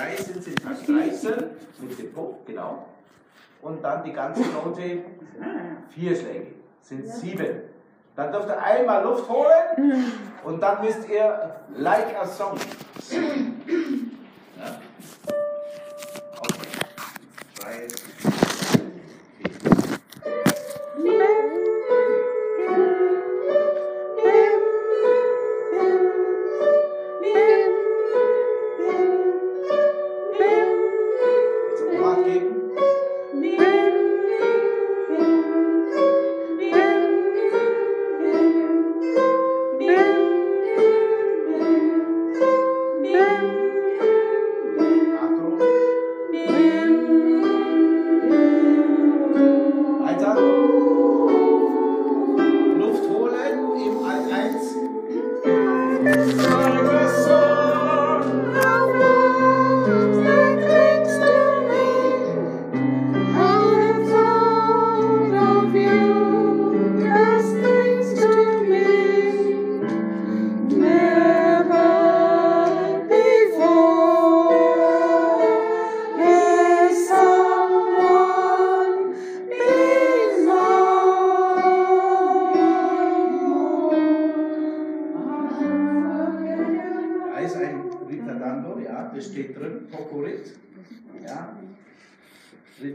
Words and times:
3 0.00 0.16
sind 0.16 0.66
halt 0.66 0.88
13 0.88 1.44
mit 1.80 1.98
dem 1.98 2.12
Punkt, 2.12 2.46
genau. 2.46 2.86
Und 3.62 3.82
dann 3.84 4.02
die 4.02 4.12
ganze 4.12 4.42
Note 4.48 5.02
vier 5.90 6.16
Schläge, 6.16 6.46
sind 6.80 7.06
sieben. 7.06 7.60
Dann 8.16 8.32
dürft 8.32 8.48
ihr 8.48 8.62
einmal 8.62 9.04
Luft 9.04 9.28
holen 9.28 10.12
und 10.44 10.62
dann 10.62 10.82
müsst 10.84 11.08
ihr 11.08 11.56
like 11.76 12.14
a 12.18 12.26
song. 12.26 12.56
Ja? 13.10 13.18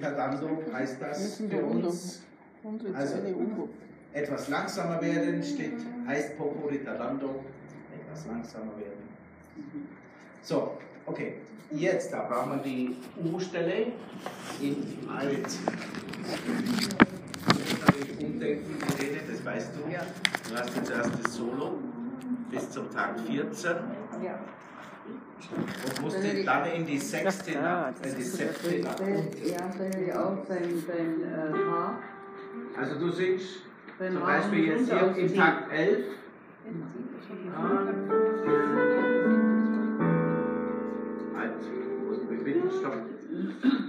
Ritardando 0.06 0.64
heißt 0.72 0.98
das 1.02 1.38
für 1.38 1.66
uns. 1.66 2.24
Also 2.94 3.18
etwas 4.14 4.48
langsamer 4.50 5.02
werden 5.02 5.44
steht, 5.44 5.74
heißt 6.08 6.38
Poco 6.38 6.68
Ritardando. 6.68 7.44
Etwas 7.94 8.26
langsamer 8.28 8.78
werden. 8.78 9.90
So, 10.42 10.78
okay. 11.06 11.36
Jetzt, 11.72 12.14
da 12.14 12.22
brauchen 12.22 12.52
wir 12.52 12.64
die 12.64 12.96
U-Stelle 13.34 13.88
in 14.62 15.10
Alt. 15.10 15.48
Umdenken, 18.22 18.78
Irene, 19.00 19.22
das 19.30 19.44
weißt 19.44 19.72
du. 19.76 19.80
Du 20.50 20.58
hast 20.58 20.76
jetzt 20.76 20.92
erst 20.92 21.12
das 21.24 21.34
Solo 21.34 21.80
bis 22.52 22.70
zum 22.70 22.90
Tag 22.92 23.20
14 23.22 23.76
und 25.56 26.02
musst 26.02 26.24
dich 26.24 26.46
dann 26.46 26.66
in 26.66 26.86
die 26.86 26.98
sechste, 26.98 27.52
nach, 27.54 27.90
in 28.04 28.16
die 28.16 28.24
siebte 28.24 28.80
nach 28.84 29.00
unten. 29.00 29.48
Ja, 29.48 29.72
höre 29.78 30.02
ich 30.02 30.14
auf 30.14 30.48
beim, 30.48 30.84
beim 30.88 31.24
äh, 31.24 31.70
H. 31.70 32.00
Also 32.78 33.00
du 33.00 33.12
singst 33.12 33.62
Beim 34.00 34.14
zum 34.14 34.22
Beispiel 34.22 34.66
jetzt 34.66 34.90
hier 34.90 35.16
im. 35.16 35.36
Takt 35.36 35.72
11. 35.72 36.06
Halt, 41.36 41.52
ich 41.62 42.08
muss 42.08 42.30
mich 42.30 42.44
bitten, 42.44 42.70
stopp. 42.70 43.85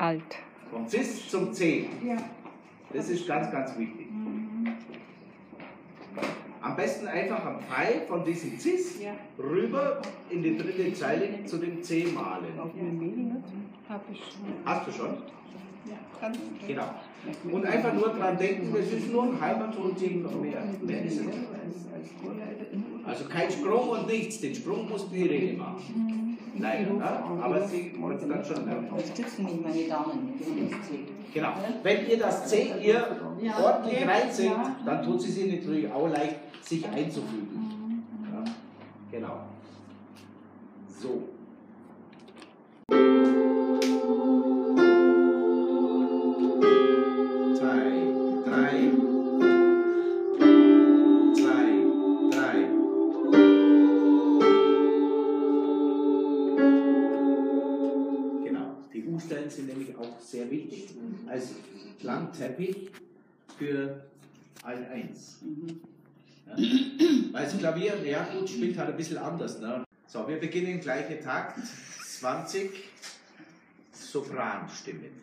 Alt. 0.00 0.38
Vom 0.70 0.88
Cis 0.88 1.28
zum 1.28 1.52
C. 1.52 1.86
Das 2.90 3.10
ist 3.10 3.26
ganz, 3.28 3.50
ganz 3.52 3.76
wichtig. 3.78 4.06
Am 6.62 6.76
besten 6.76 7.06
einfach 7.06 7.44
am 7.44 7.60
Pfeil 7.60 8.06
von 8.08 8.24
diesem 8.24 8.58
Cis 8.58 8.98
rüber 9.38 10.00
in 10.30 10.42
die 10.42 10.56
dritte 10.56 10.92
Zeile 10.94 11.44
zu 11.44 11.58
dem 11.58 11.82
C 11.82 12.06
malen. 12.14 12.46
Ich 14.10 14.18
schon. 14.18 14.42
Hast 14.64 14.86
du 14.86 14.92
schon? 14.92 15.16
Ja, 15.84 15.96
ganz 16.18 16.38
Genau. 16.66 16.94
Und 17.52 17.66
einfach 17.66 17.92
nur 17.92 18.08
dran 18.08 18.38
denken, 18.38 18.72
das 18.74 18.90
ist 18.90 19.12
nur 19.12 19.24
ein 19.24 19.40
halber 19.40 19.70
Ton 19.70 19.94
gegen 19.94 20.22
noch 20.22 20.40
mehr. 20.40 20.62
Mehr 20.80 21.04
ist 21.04 21.18
es 21.18 21.26
nicht. 21.26 21.38
Also 23.04 23.24
kein 23.26 23.50
Sprung 23.50 23.88
und 23.90 24.06
nichts. 24.06 24.40
Den 24.40 24.54
Sprung 24.54 24.88
musst 24.88 25.08
du 25.10 25.14
die 25.14 25.24
Rede 25.24 25.58
machen. 25.58 26.19
Leider, 26.60 26.92
ne? 26.92 27.04
aber 27.42 27.66
sie 27.66 27.92
wollte 28.00 28.26
dann 28.26 28.44
schon 28.44 28.66
lernen. 28.66 28.88
Unterstützen 28.90 29.44
mich 29.44 29.60
meine 29.60 29.88
Damen 29.88 30.34
C. 30.38 31.06
Genau. 31.32 31.52
Wenn 31.82 32.08
ihr 32.08 32.18
das 32.18 32.48
C 32.48 32.72
ihr 32.82 33.20
ordentlich 33.62 34.06
reinsingt, 34.06 34.56
dann 34.84 35.02
tut 35.02 35.22
sie 35.22 35.30
sich 35.30 35.60
natürlich 35.60 35.90
auch 35.92 36.08
leicht, 36.08 36.36
sich 36.62 36.86
einzufügen. 36.88 37.59
Klangteppich 62.30 62.90
für 63.58 64.02
ein 64.64 64.88
Eins. 64.88 65.38
Ja? 66.46 66.56
Weil 67.32 67.44
das 67.44 67.58
Klavier, 67.58 67.96
ja 68.04 68.24
gut, 68.24 68.48
spielt 68.48 68.78
halt 68.78 68.90
ein 68.90 68.96
bisschen 68.96 69.18
anders. 69.18 69.60
Ne? 69.60 69.84
So, 70.06 70.26
wir 70.28 70.38
beginnen 70.38 70.80
gleiche 70.80 71.20
Takt, 71.20 71.58
20 72.04 72.70
Sopranstimmen. 73.92 75.20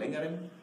Vor 0.00 0.59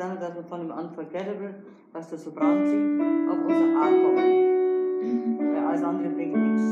das 0.00 0.08
lernen, 0.08 0.20
dass 0.20 0.34
wir 0.34 0.44
von 0.44 0.60
dem 0.60 0.70
Unforgettable, 0.70 1.54
was 1.92 2.08
der 2.08 2.18
Sopran 2.18 2.66
singt, 2.66 3.00
auf 3.30 3.38
unser 3.44 3.76
A 3.76 3.86
kommen. 3.88 5.54
Weil 5.54 5.64
alles 5.64 5.82
andere 5.82 6.08
bringt 6.08 6.36
nichts. 6.36 6.62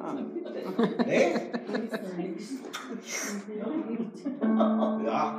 Ah. 0.00 0.14
Nee? 1.06 1.34
Ja. 5.04 5.38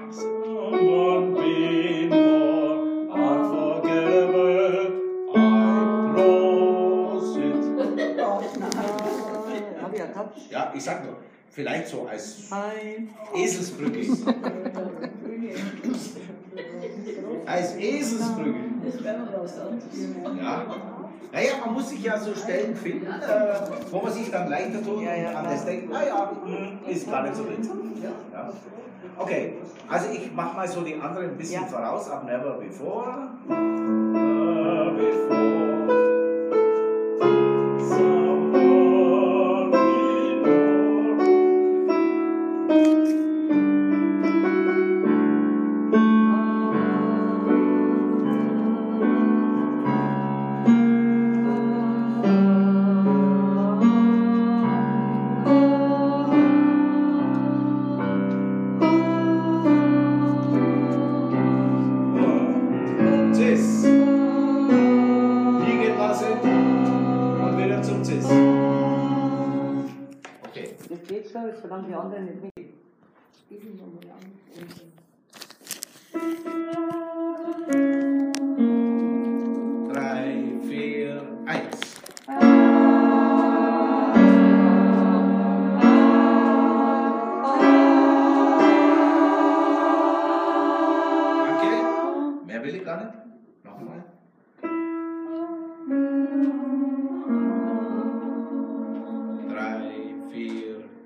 Vielleicht 11.54 11.88
so 11.88 12.08
als 12.10 12.50
Hi. 12.52 13.08
Eselsbrücke. 13.36 14.00
als 17.46 17.76
Eselsbrücke. 17.78 18.56
Ja. 20.40 20.66
Naja, 21.32 21.52
man 21.66 21.74
muss 21.74 21.90
sich 21.90 22.04
ja 22.04 22.20
so 22.20 22.36
Stellen 22.36 22.76
finden, 22.76 23.08
äh, 23.08 23.12
wo 23.92 24.02
man 24.02 24.12
sich 24.14 24.30
dann 24.30 24.50
leichter 24.50 24.84
tut 24.84 25.02
Ja, 25.02 25.16
ja, 25.16 25.30
und 25.30 25.36
an 25.36 25.42
klar. 25.44 25.54
das 25.54 25.66
denkt, 25.66 25.90
naja, 25.92 26.32
hm, 26.46 26.80
ist 26.88 27.10
gar 27.10 27.24
nicht 27.24 27.36
so 27.36 27.44
wild. 27.48 27.66
Ja. 28.32 28.54
Okay, 29.18 29.54
also 29.90 30.10
ich 30.12 30.32
mach 30.36 30.54
mal 30.56 30.68
so 30.68 30.82
die 30.82 30.94
anderen 30.96 31.32
ein 31.32 31.38
bisschen 31.38 31.64
Ja. 31.64 31.68
voraus, 31.68 32.08
ab 32.10 32.24
Never 32.26 32.60
Before. 32.60 33.30
Never 33.48 34.92
before. 34.92 35.63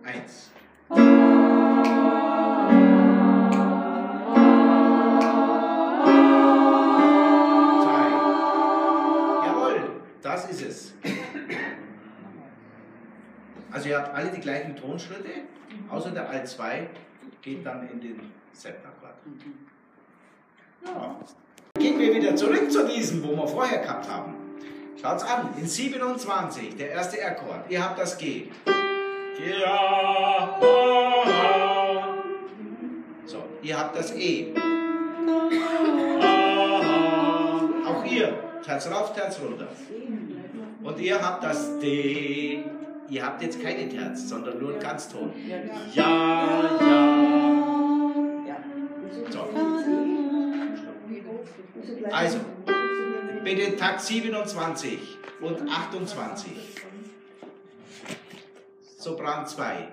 Eins. 0.07 0.51
Zwei. 0.89 1.03
Jawohl, 9.45 10.01
das 10.21 10.49
ist 10.49 10.61
es. 10.61 10.93
Also 13.71 13.89
ihr 13.89 13.97
habt 13.97 14.15
alle 14.15 14.31
die 14.31 14.41
gleichen 14.41 14.75
Tonschritte, 14.75 15.29
außer 15.89 16.11
der 16.11 16.29
Alt 16.29 16.47
2 16.47 16.89
geht 17.41 17.65
dann 17.65 17.87
in 17.89 18.01
den 18.01 18.31
Septaquart. 18.53 19.17
Ja. 20.85 21.19
Gehen 21.77 21.99
wir 21.99 22.15
wieder 22.15 22.35
zurück 22.35 22.71
zu 22.71 22.87
diesem, 22.87 23.23
wo 23.23 23.35
wir 23.35 23.47
vorher 23.47 23.79
gehabt 23.79 24.09
haben. 24.09 24.33
Schaut's 24.99 25.23
an, 25.23 25.49
in 25.59 25.67
27, 25.67 26.75
der 26.75 26.89
erste 26.89 27.23
Akkord. 27.23 27.69
Ihr 27.69 27.83
habt 27.83 27.99
das 27.99 28.17
G. 28.17 28.49
Ja. 29.46 30.60
So, 33.25 33.44
ihr 33.62 33.77
habt 33.77 33.96
das 33.96 34.15
E. 34.15 34.53
Auch 37.86 38.06
ihr, 38.06 38.34
Terz 38.63 38.89
rauf, 38.89 39.13
Terz 39.13 39.39
runter. 39.39 39.67
Und 40.84 41.00
ihr 41.00 41.22
habt 41.22 41.44
das 41.44 41.79
D. 41.79 42.63
Ihr 43.10 43.25
habt 43.25 43.41
jetzt 43.41 43.62
keine 43.62 43.88
Terz, 43.88 44.27
sondern 44.27 44.60
nur 44.60 44.72
einen 44.72 44.79
Ganzton. 44.79 45.32
Ja, 45.48 45.58
ja. 45.94 46.67
So. 49.29 49.48
Also, 52.12 52.39
bitte 53.44 53.75
Takt 53.75 54.01
27 54.01 55.17
und 55.41 55.70
28. 55.70 56.51
Sopran 59.00 59.46
2. 59.46 59.88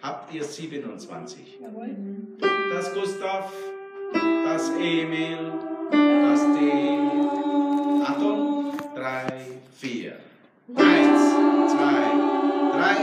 Habt 0.00 0.32
ihr 0.32 0.44
27? 0.44 1.58
Das 2.72 2.94
Gustav, 2.94 3.52
das 4.44 4.70
Emil, 4.78 5.52
das 5.90 6.40
D. 6.54 6.72
Achtung, 8.04 8.76
3, 8.94 9.26
4. 9.72 10.12
1, 10.76 11.34
2, 11.72 11.78
3. 12.72 12.96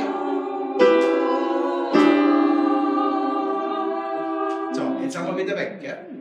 So, 4.74 4.82
jetzt 5.04 5.18
haben 5.18 5.36
wir 5.36 5.44
wieder 5.44 5.58
weg, 5.58 5.82
gell? 5.82 6.21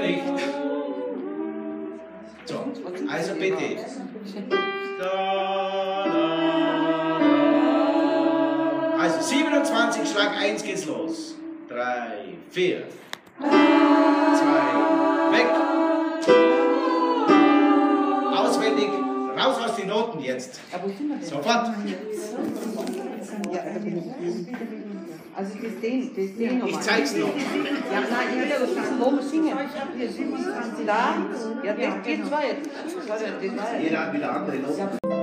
nicht. 0.00 0.22
So, 2.44 2.64
also 3.08 3.34
bitte. 3.34 3.76
Also 8.98 9.20
27, 9.20 10.08
Schlag 10.08 10.36
1 10.36 10.62
geht's 10.62 10.86
los. 10.86 11.34
3, 11.68 12.34
4, 12.50 12.82
ist 25.82 25.82
den, 25.82 26.10
das 26.14 26.52
nochmal. 26.52 26.70
Ich 26.70 26.80
zeig's 26.80 27.16
noch. 27.16 27.28
Ja, 27.28 28.00
nein, 28.00 28.28
ich 28.32 28.50
ihr 28.50 28.58
das 28.58 28.70
ist 28.70 29.00
oben 29.00 29.22
singen. 29.22 29.46
Ich 29.46 29.80
hab 29.80 29.94
hier 29.96 30.10
27 30.10 30.86
da. 30.86 31.14
Ja, 31.64 31.72
das, 31.72 32.20
das 32.20 32.30
war 32.30 32.44
jetzt. 32.44 32.70
Das 33.08 33.22
jetzt. 33.22 33.82
Jeder 33.82 34.06
hat 34.06 34.14
wieder 34.14 34.32
andere. 34.32 35.19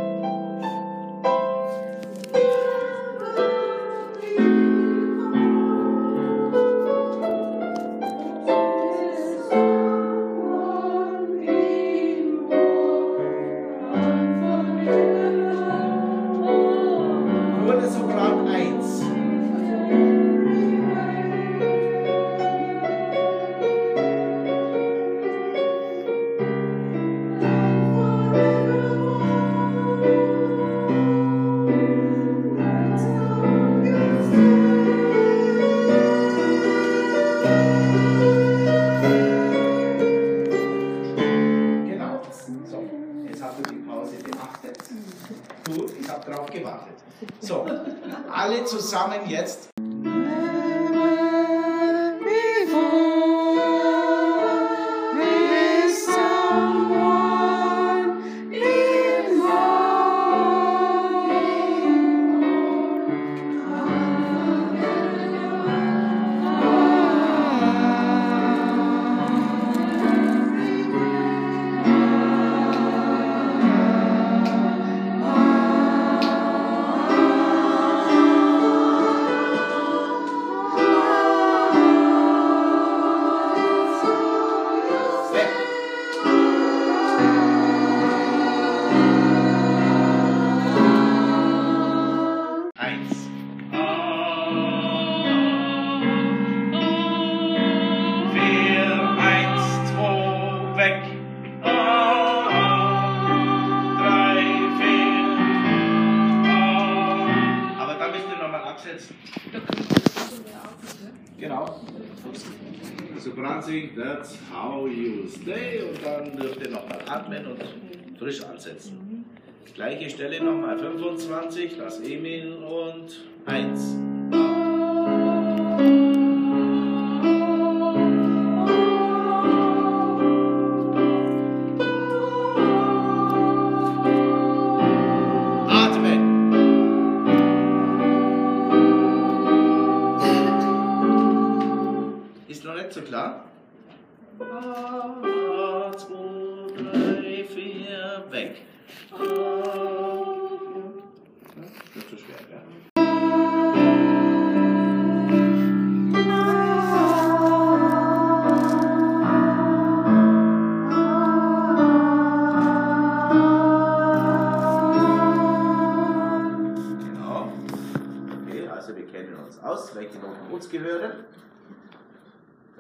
Tisch 118.38 118.46
ansetzen. 118.46 118.98
Mhm. 118.98 119.26
Gleiche 119.74 120.10
Stelle 120.10 120.44
nochmal 120.44 120.78
25, 120.80 121.78
das 121.78 122.02
E-Mail 122.02 122.54
und 122.54 123.26
1. 123.46 123.96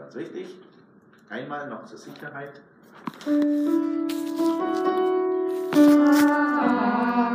ganz 0.07 0.15
wichtig. 0.15 0.55
Einmal 1.29 1.67
noch 1.69 1.85
zur 1.85 1.97
Sicherheit. 1.97 2.61
Ah. 5.75 7.26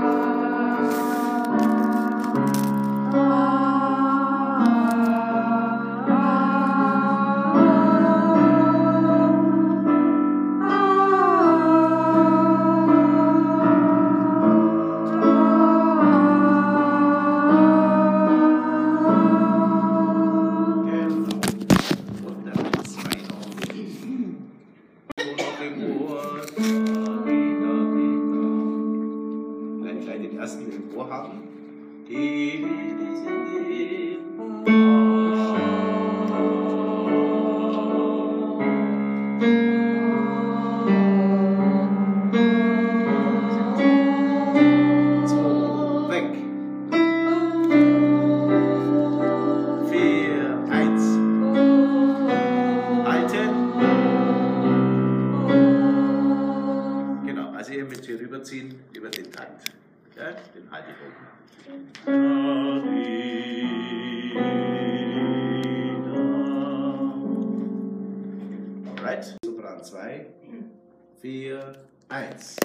eins. 72.12 72.56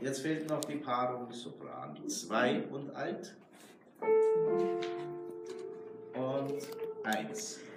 Jetzt 0.00 0.20
fehlt 0.20 0.48
noch 0.48 0.60
die 0.62 0.76
Paarung 0.76 1.30
Sopran 1.30 1.96
2 2.08 2.62
und 2.70 2.90
Alt. 2.96 3.36
Und 6.14 6.62
1. 7.04 7.67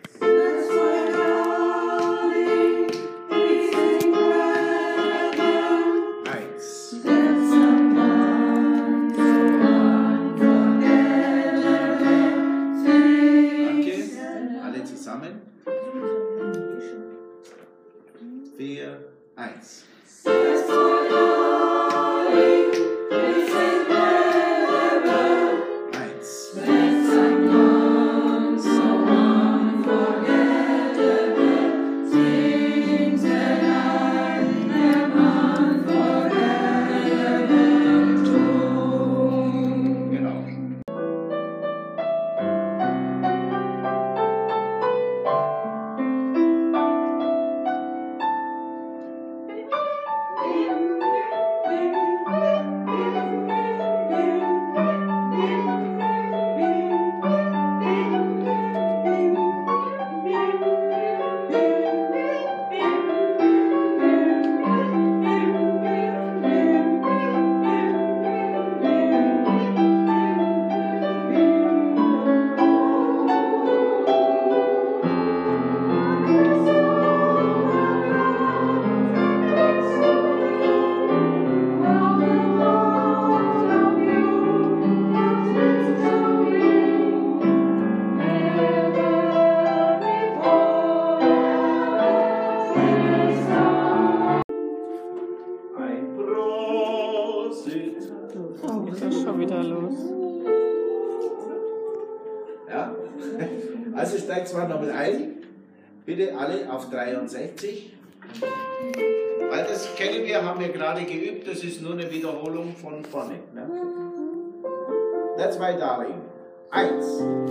That's 115.51 115.59
my 115.59 115.73
darling. 115.73 116.29
Eins. 116.71 117.41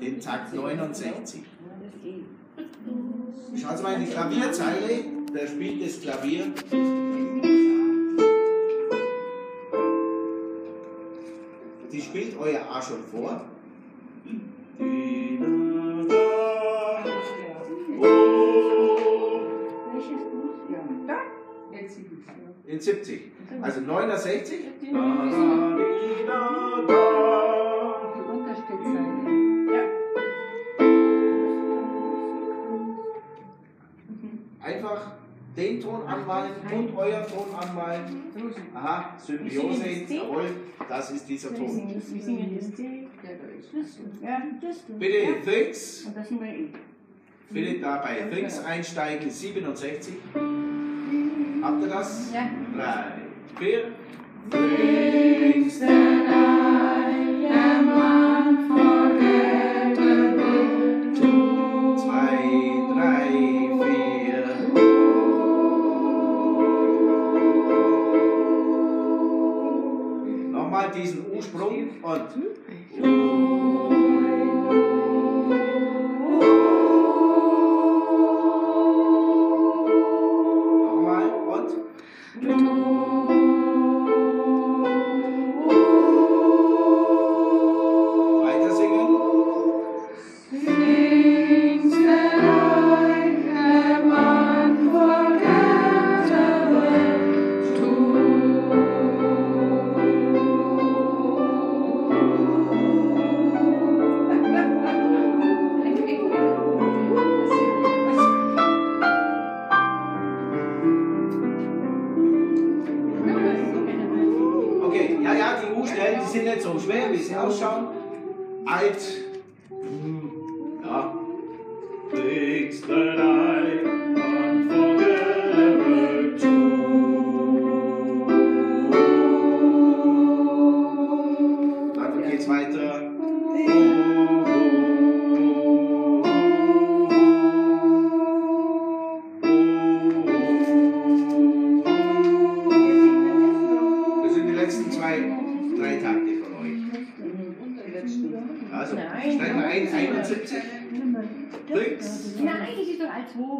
Den 0.00 0.20
Takt 0.20 0.54
69. 0.54 1.42
Schaut 3.60 3.82
mal 3.82 3.94
in 3.94 4.04
die 4.04 4.10
Klavierzeile, 4.12 5.04
da 5.32 5.46
spielt 5.46 5.84
das 5.84 6.00
Klavier. 6.00 6.52
Die 11.90 12.02
spielt 12.02 12.38
euer 12.38 12.60
A 12.70 12.82
schon 12.82 13.02
vor. 13.10 13.46
In 22.66 22.80
70. 22.80 23.20
Also 23.62 23.80
69. 23.80 24.58
Einfach 24.92 25.76
den 35.56 35.80
Ton 35.80 36.06
anmalen 36.06 36.52
und 36.72 36.96
euer 36.96 37.26
Ton 37.26 37.54
anmalen. 37.54 38.24
Aha, 38.74 39.16
Symbiose, 39.18 39.88
jawohl, 40.08 40.50
das 40.88 41.10
ist 41.10 41.28
dieser 41.28 41.54
Ton. 41.54 41.94
Bitte 44.98 45.16
eh. 45.16 45.34
bitte 47.50 47.80
da 47.80 47.96
bei 47.96 48.14
Thinks 48.30 48.64
einsteigen, 48.64 49.30
67. 49.30 50.14
Habt 51.62 51.82
ihr 51.82 51.88
das? 51.88 52.32
Ja. 52.32 52.50
Drei, 52.74 53.12
vier. 53.58 53.92
Things 54.50 55.80
that 55.80 56.55
U-Sprung 71.86 72.46
und. 73.02 73.15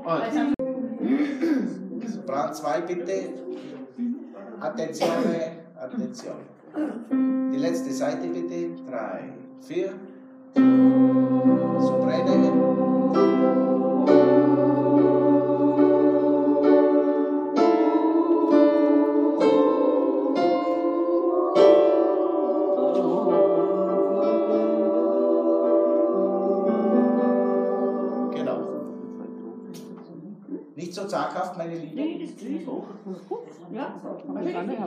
Und 0.07 0.23
Sopran 2.09 2.55
2 2.55 2.81
bitte. 2.83 3.31
Attenzione, 4.61 5.65
Attenzione. 5.75 6.43
Die 7.53 7.59
letzte 7.59 7.91
Seite 7.91 8.29
bitte. 8.29 8.71
3, 8.89 9.33
4. 9.67 9.93
Soprane. 11.81 12.53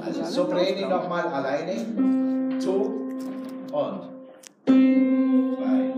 Also 0.02 0.24
Soprani 0.26 0.86
nochmal 0.86 1.28
alleine. 1.28 2.60
Zu 2.60 2.72
und. 3.72 4.02
Zwei, 4.66 5.94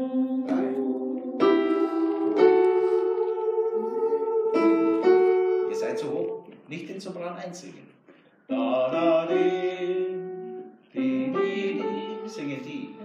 drei. 0.48 0.68
Ihr 5.70 5.76
seid 5.76 5.98
so 5.98 6.12
hoch. 6.12 6.44
Nicht 6.68 6.90
den 6.90 7.00
Sopran 7.00 7.38
einsingen. 7.38 7.88
Da, 8.48 8.92
da, 8.92 9.26
di, 9.26 9.40
di, 10.94 11.32
di, 11.34 11.82
di. 11.82 12.30
Singen 12.30 12.62
die. 12.64 12.96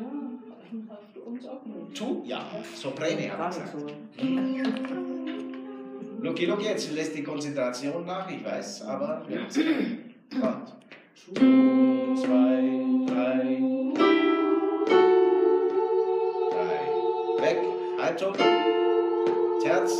Tu? 1.95 2.23
Ja. 2.27 2.45
Soprane 2.75 3.33
habe 3.33 3.51
ich 3.51 3.59
nicht 3.59 3.73
gesagt. 3.73 5.07
Lucky, 6.21 6.47
Lucky, 6.47 6.65
jetzt 6.65 6.93
lässt 6.93 7.15
die 7.15 7.23
Konzentration 7.23 8.05
nach, 8.07 8.31
ich 8.31 8.45
weiß, 8.45 8.83
aber 8.83 9.23
ja. 9.29 9.41
Und. 9.43 10.77
Zwei, 12.17 12.61
drei. 13.07 13.61
Drei. 16.51 17.43
Weg. 17.43 17.59
Haltung. 18.01 18.35
Terz. 19.63 19.93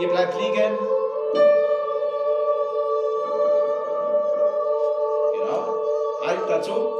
Ihr 0.00 0.08
bleibt 0.08 0.34
liegen. 0.40 0.78
Genau. 5.34 5.74
Halt 6.24 6.40
dazu. 6.48 6.99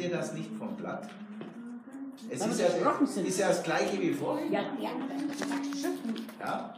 Ihr 0.00 0.08
das 0.10 0.32
nicht 0.32 0.50
vom 0.58 0.74
Blatt? 0.76 1.08
Es 2.30 2.46
ist 2.46 2.60
ja, 2.60 2.66
ist 2.66 3.38
ja 3.38 3.48
das 3.48 3.62
gleiche 3.62 4.00
wie 4.00 4.14
vorher. 4.14 4.46
Ja, 4.46 4.60
ja. 4.80 4.90
Ja? 6.40 6.74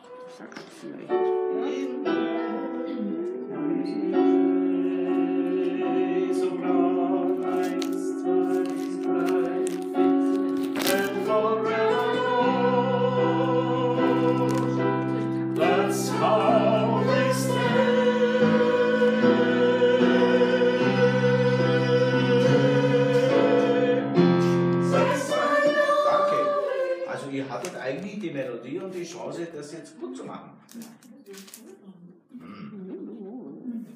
Hm. 32.39 33.87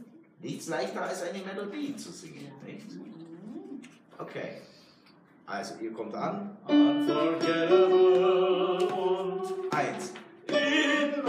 Nichts 0.41 0.69
leichter 0.69 1.03
als 1.03 1.23
eine 1.23 1.39
Melodie 1.39 1.97
zu 1.97 2.13
singen, 2.13 2.53
nicht? 2.65 2.87
Okay. 4.19 4.61
Also 5.47 5.75
ihr 5.81 5.93
kommt 5.93 6.15
an. 6.15 6.57
Unforgettable 6.67 8.87
und 8.87 9.43
Eins. 9.73 10.13
in 10.49 11.25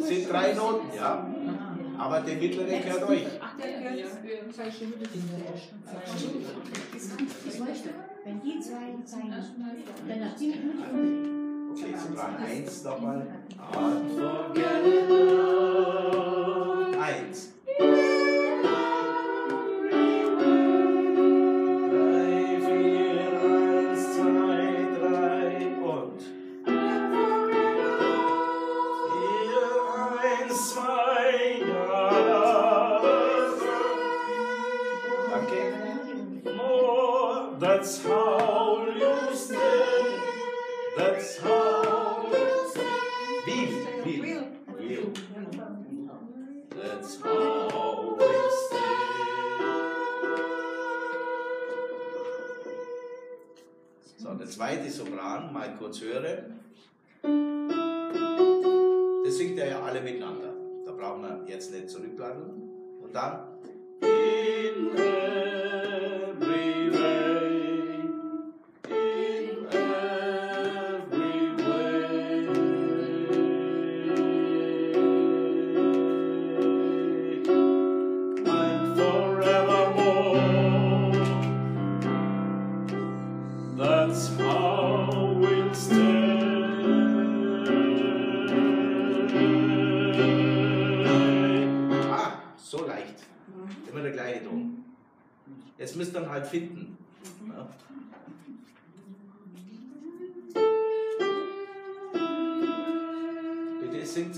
sind 0.00 0.30
drei 0.30 0.52
Noten, 0.54 0.94
ja. 0.96 1.26
Aber 1.98 2.20
der 2.20 2.36
mittlere 2.36 2.80
gehört 2.80 3.08
euch. 3.08 3.26
Wenn 8.24 8.40
die 8.42 8.60
zwei 8.60 8.94
zeigen, 9.04 9.30
dann 9.30 10.38
sie 10.38 10.46
nicht 10.48 10.64
mehr 10.64 10.76
Okay, 11.72 11.94
Sopran 11.96 12.36
1 12.36 12.84
nochmal. 12.84 13.26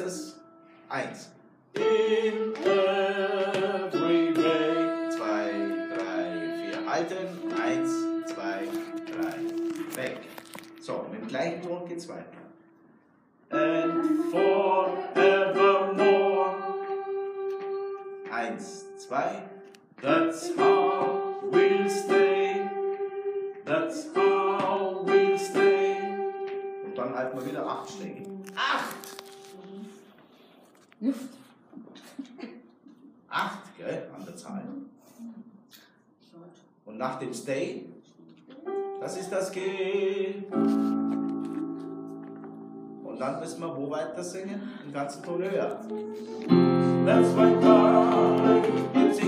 Es. 0.04 0.34
Eins, 0.88 1.30
In 1.74 2.51
Acht, 33.34 33.76
gell, 33.78 34.10
an 34.14 34.26
der 34.26 34.36
Zahl. 34.36 34.62
Und 36.84 36.98
nach 36.98 37.18
dem 37.18 37.32
Stay, 37.32 37.86
das 39.00 39.16
ist 39.16 39.32
das 39.32 39.50
G. 39.50 40.44
Und 43.02 43.18
dann 43.18 43.40
müssen 43.40 43.60
wir 43.60 43.74
wo 43.74 43.90
weiter 43.90 44.22
singen? 44.22 44.60
Im 44.84 44.92
ganzen 44.92 45.22
Ton 45.22 45.42
höher. 45.42 45.80
That's 47.06 47.32
my 47.34 47.58
darling. 47.58 48.64
It's 48.94 49.18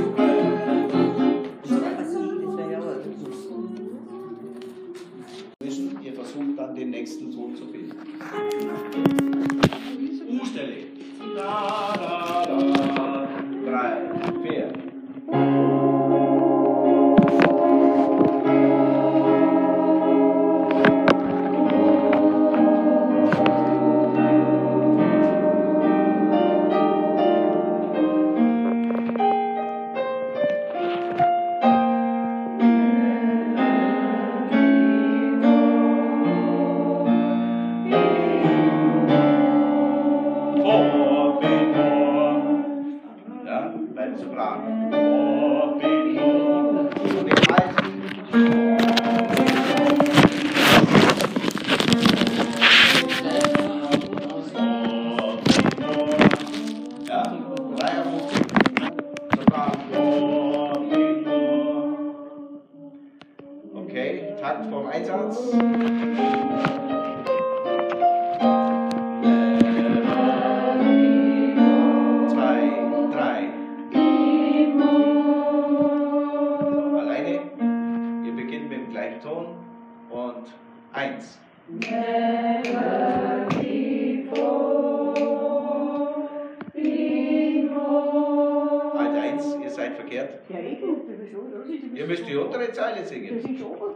singen. 93.05 93.43
bist 93.43 93.59
schon 93.61 93.71
oben. 93.71 93.95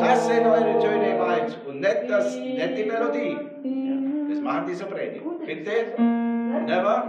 Das 0.00 0.26
sind 0.26 0.46
eure 0.46 0.78
Töne 0.78 1.10
im 1.12 1.18
Wald 1.18 1.58
und 1.66 1.80
nicht, 1.80 1.98
das, 2.08 2.36
nicht 2.36 2.78
die 2.78 2.84
Melodie. 2.84 3.36
Das 4.30 4.40
machen 4.40 4.66
die 4.68 4.74
Sopräne. 4.74 5.20
Bitte? 5.44 5.70
Never? 6.66 7.04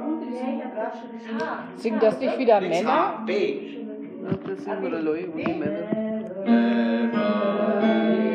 Singen 1.75 1.99
das 1.99 2.19
nicht 2.19 2.37
wieder 2.37 2.61
Nichts 2.61 2.79
Männer? 2.79 2.91
A, 2.91 3.23
B. 3.25 3.77
Ja, 4.23 4.29
das 4.47 4.63
singen 4.63 4.83
wir 4.83 4.97
alle 4.97 5.11
ohne 5.11 5.53
Männer. 5.53 6.01
Das 7.11 8.30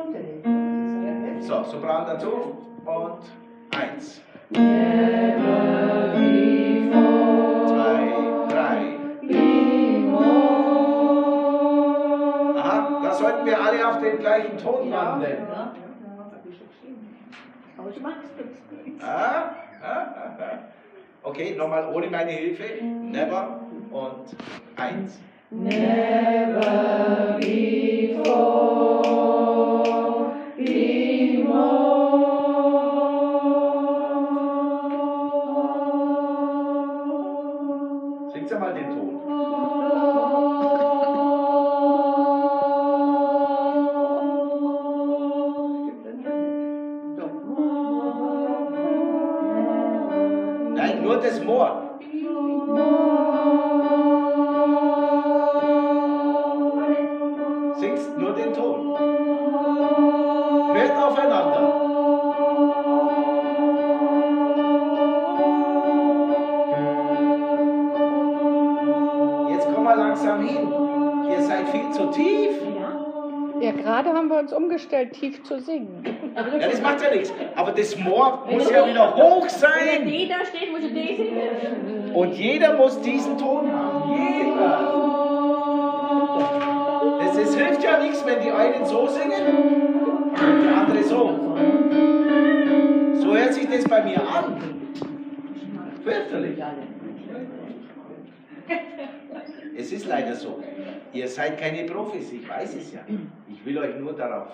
Töne. 0.00 1.42
So, 1.42 1.62
Sopran 1.64 2.06
dazu 2.06 2.56
und 2.84 3.20
eins. 3.76 4.20
Zwei, 4.52 4.62
drei. 8.48 8.96
Aha, 12.56 13.00
da 13.02 13.12
sollten 13.14 13.46
wir 13.46 13.60
alle 13.60 13.88
auf 13.88 14.00
den 14.00 14.18
gleichen 14.18 14.58
Ton 14.58 14.90
landen. 14.90 15.46
Aber 17.78 17.90
du 17.90 18.00
machst 18.00 18.30
es. 18.38 19.02
Ah, 19.02 19.54
ah, 19.82 19.86
ah, 19.86 20.36
ah. 20.38 20.58
Okay, 21.22 21.54
nochmal 21.56 21.92
ohne 21.94 22.08
meine 22.08 22.30
Hilfe. 22.32 22.82
Never 22.84 23.60
und 23.90 24.36
eins. 24.76 25.20
Singt 25.52 25.90
uns 74.50 74.52
umgestellt, 74.52 75.12
tief 75.12 75.42
zu 75.44 75.60
singen. 75.60 76.04
Ja, 76.34 76.68
das 76.68 76.80
macht 76.80 77.02
ja 77.02 77.10
nichts. 77.10 77.32
Aber 77.54 77.72
das 77.72 77.96
Moor 77.96 78.46
muss 78.50 78.70
ja 78.70 78.86
wieder 78.86 79.14
hoch 79.16 79.42
Wenn 79.42 79.50
sein. 79.50 80.06
D 80.06 80.28
da 80.28 80.44
steht, 80.44 80.70
muss 80.70 80.80
D 80.80 81.16
singen. 81.16 82.14
Und 82.14 82.32
jeder 82.34 82.76
muss 82.76 83.00
diesen 83.00 83.38
Ton 83.38 83.70
haben. 83.72 84.12
Jeder. 84.12 84.90
Es, 87.30 87.36
es 87.36 87.56
hilft 87.56 87.82
ja 87.82 87.98
nichts, 88.00 88.24
wenn 88.26 88.42
die 88.42 88.50
einen 88.50 88.84
so 88.84 89.06
singen 89.06 89.46
und 90.30 90.64
der 90.64 90.76
andere 90.76 91.02
so. 91.04 91.38
So 93.14 93.36
hört 93.36 93.54
sich 93.54 93.68
das 93.68 93.84
bei 93.84 94.02
mir 94.02 94.20
an. 94.20 94.56
Fürchterlich. 96.02 96.58
Es 99.76 99.92
ist 99.92 100.06
leider 100.06 100.34
so. 100.34 100.62
Ihr 101.12 101.26
seid 101.26 101.58
keine 101.58 101.84
Profis, 101.84 102.32
ich 102.32 102.48
weiß 102.48 102.76
es 102.76 102.92
ja. 102.92 103.00
Ich 103.60 103.66
will 103.66 103.78
euch 103.78 103.94
nur 103.96 104.14
darauf 104.14 104.48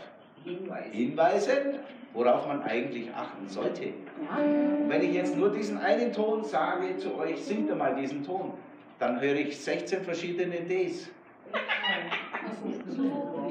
hinweisen, 0.90 1.78
worauf 2.12 2.48
man 2.48 2.62
eigentlich 2.62 3.08
achten 3.14 3.48
sollte. 3.48 3.84
Und 3.84 4.88
wenn 4.88 5.02
ich 5.02 5.14
jetzt 5.14 5.36
nur 5.36 5.50
diesen 5.50 5.78
einen 5.78 6.12
Ton 6.12 6.42
sage 6.42 6.96
zu 6.98 7.16
euch, 7.16 7.44
singt 7.44 7.70
einmal 7.70 7.94
diesen 7.94 8.24
Ton, 8.24 8.52
dann 8.98 9.20
höre 9.20 9.36
ich 9.36 9.56
16 9.58 10.02
verschiedene 10.02 10.56
Ds. 10.56 11.08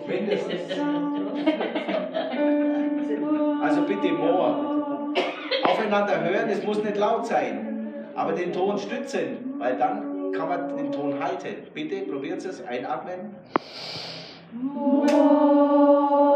Mindestens. 0.08 0.72
Also 3.62 3.82
bitte 3.84 4.12
Moor. 4.12 5.14
Aufeinander 5.64 6.22
hören, 6.22 6.50
es 6.50 6.64
muss 6.64 6.84
nicht 6.84 6.98
laut 6.98 7.26
sein, 7.28 7.94
aber 8.14 8.34
den 8.34 8.52
Ton 8.52 8.78
stützen, 8.78 9.56
weil 9.58 9.78
dann 9.78 10.32
kann 10.34 10.50
man 10.50 10.76
den 10.76 10.92
Ton 10.92 11.24
halten. 11.24 11.56
Bitte 11.74 12.02
probiert 12.02 12.44
es, 12.44 12.62
einatmen. 12.66 13.36
Das 14.56 16.35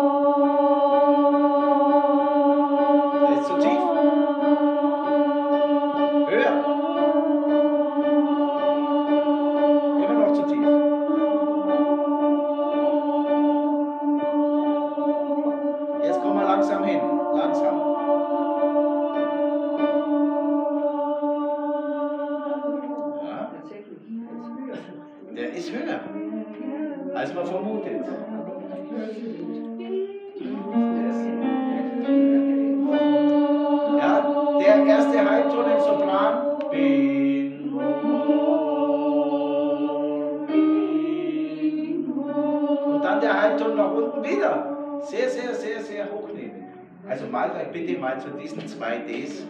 Ds 49.09 49.43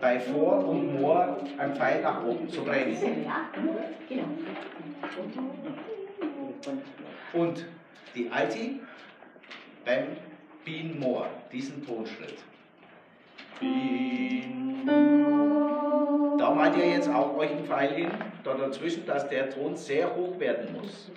bei 0.00 0.20
Vor 0.20 0.64
und 0.68 1.00
Moor 1.00 1.38
ein 1.58 1.74
Pfeil 1.74 2.02
nach 2.02 2.24
oben 2.24 2.48
zu 2.48 2.62
brennen. 2.62 2.96
Und 7.32 7.66
die 8.14 8.30
Alti 8.30 8.80
beim 9.84 10.04
Bien 10.64 10.98
Moor, 11.00 11.26
diesen 11.52 11.84
Tonschritt. 11.84 12.38
Da 16.38 16.50
malt 16.50 16.76
ihr 16.76 16.90
jetzt 16.90 17.08
auch 17.08 17.36
euch 17.36 17.50
einen 17.50 17.64
Pfeil 17.64 17.94
hin, 17.94 18.10
da 18.44 18.54
dazwischen, 18.54 19.06
dass 19.06 19.28
der 19.28 19.50
Ton 19.50 19.76
sehr 19.76 20.14
hoch 20.14 20.38
werden 20.38 20.76
muss. 20.76 21.10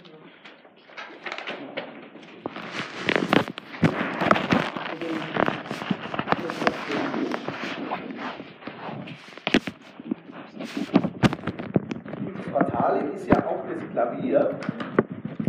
Das 12.26 12.46
Fatale 12.52 13.10
ist 13.16 13.28
ja 13.28 13.46
auch 13.46 13.64
das 13.68 13.90
Klavier, 13.92 14.60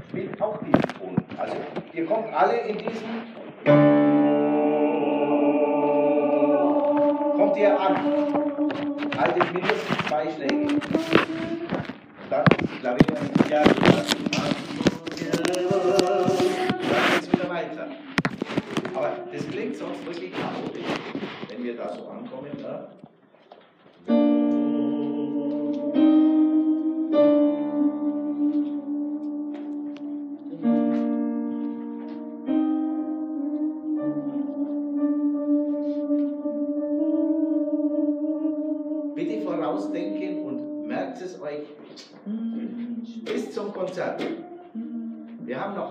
spielt 0.09 0.43
auch 0.43 0.59
diesen 0.59 0.83
Ton. 0.99 1.17
Also 1.39 1.57
alle 2.35 2.57
in 2.69 2.79
diesen. 2.79 3.23
Kommt 7.37 7.57
ihr 7.57 7.81
an. 7.81 7.97
Haltet 9.19 9.53
mindestens 9.53 10.00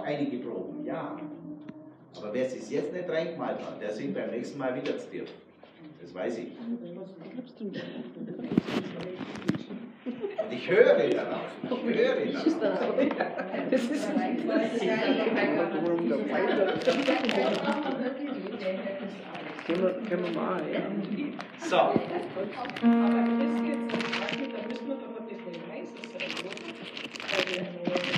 einige 0.09 0.37
Proben, 0.37 0.85
ja. 0.85 1.17
Aber 2.17 2.33
wer 2.33 2.45
es 2.47 2.69
jetzt 2.69 2.93
nicht 2.93 3.09
reingemalt 3.09 3.59
hat, 3.59 3.81
der 3.81 3.91
singt 3.93 4.15
beim 4.15 4.31
nächsten 4.31 4.57
Mal 4.57 4.75
wieder 4.75 4.97
zu 4.97 5.07
dir. 5.09 5.25
Das 6.01 6.13
weiß 6.13 6.39
ich. 6.39 6.47
Und 10.05 10.51
ich 10.51 10.69
höre 10.69 10.97
darauf. 11.09 11.41
Ich 11.63 11.83
höre 11.85 12.15
darauf. 12.59 12.95
Das 13.69 13.83
ist 13.83 14.09
Können 19.67 19.83
wir, 19.83 19.91
können 20.09 20.23
wir 20.23 20.31
mal, 20.31 20.61
ja. 20.73 20.81
So, 21.59 21.93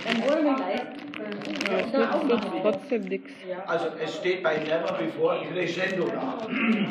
Dann 0.05 0.17
wollen 0.27 0.45
wir 0.45 0.55
gleich. 0.55 1.00
Das 1.31 1.93
nützt 1.93 2.33
uns 2.33 2.61
trotzdem 2.61 3.01
nichts. 3.03 3.31
also 3.65 3.85
es 4.03 4.15
steht 4.15 4.43
bei 4.43 4.57
Never 4.57 4.93
Before 4.93 5.39
Crescendo 5.51 6.07
da. 6.07 6.47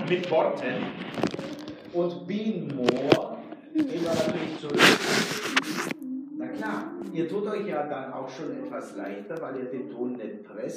Mit 0.09 0.31
Worten. 0.31 0.87
Und 1.93 2.27
Bean 2.27 2.73
More 2.75 3.39
gehen 3.75 4.03
wir 4.03 4.15
natürlich 4.15 4.59
zurück. 4.61 4.81
Na 6.39 6.47
klar, 6.49 6.85
ihr 7.13 7.29
tut 7.29 7.47
euch 7.47 7.67
ja 7.67 7.87
dann 7.87 8.13
auch 8.13 8.29
schon 8.29 8.65
etwas 8.65 8.97
leichter, 8.97 9.41
weil 9.41 9.57
ihr 9.57 9.65
den 9.67 9.91
Ton 9.91 10.13
nicht 10.13 10.45
presst. 10.45 10.69